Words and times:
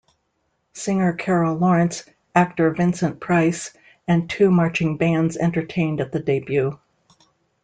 Singer 0.73 1.13
Carol 1.13 1.57
Lawrence, 1.57 2.03
actor 2.33 2.71
Vincent 2.71 3.19
Price, 3.19 3.69
and 4.07 4.27
two 4.27 4.49
marching 4.49 4.97
bands 4.97 5.37
entertained 5.37 6.01
at 6.01 6.11
the 6.11 6.19
debut. 6.19 6.79